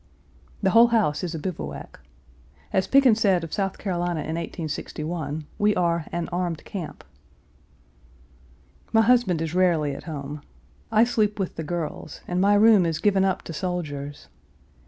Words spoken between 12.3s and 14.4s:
my room is given up to soldiers.